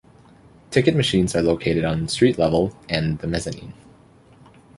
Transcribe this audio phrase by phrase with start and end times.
[0.71, 3.75] Ticket machines are located on street level and the mezzanine.